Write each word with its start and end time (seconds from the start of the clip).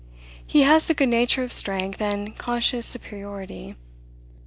He 0.47 0.63
has 0.63 0.87
the 0.87 0.95
goodnature 0.95 1.43
of 1.43 1.51
strength 1.53 2.01
and 2.01 2.35
conscious 2.35 2.87
superiority. 2.87 3.75